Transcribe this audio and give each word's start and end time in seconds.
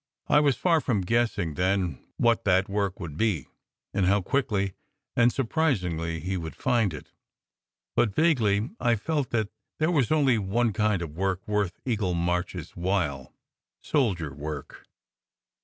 I 0.25 0.39
was 0.39 0.55
far 0.57 0.81
from 0.81 1.01
guessing 1.01 1.53
then 1.53 2.03
what 2.17 2.43
that 2.43 2.67
work 2.67 2.99
would 2.99 3.17
be, 3.17 3.45
and 3.93 4.07
how 4.07 4.19
quickly 4.19 4.73
and 5.15 5.31
surprisingly 5.31 6.19
he 6.19 6.37
would 6.37 6.55
find 6.55 6.91
it; 6.91 7.11
but 7.95 8.15
vaguely 8.15 8.71
I 8.79 8.95
felt 8.95 9.29
that 9.29 9.49
176 9.77 9.77
SECRET 9.77 9.77
HISTORY 9.77 9.77
177 9.77 9.77
there 9.77 9.91
was 9.91 10.11
only 10.11 10.37
one 10.39 10.73
kind 10.73 11.01
of 11.03 11.15
work 11.15 11.47
worth 11.47 11.79
Eagle 11.85 12.13
March 12.15 12.55
s 12.55 12.71
while: 12.75 13.31
soldier 13.79 14.33
work. 14.33 14.87